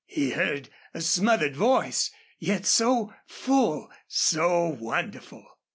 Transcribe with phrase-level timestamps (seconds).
[0.07, 2.09] He heard a smothered voice,
[2.39, 5.45] yet so full, so wonderful!